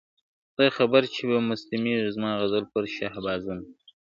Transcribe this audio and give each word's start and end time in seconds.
خدای 0.51 0.69
خبر 0.77 1.03
چي 1.13 1.21
به 1.29 1.37
مستیږي 1.49 1.95
زما 2.15 2.31
غزل 2.39 2.63
پر 2.71 2.83
شهبازونو. 2.95 3.65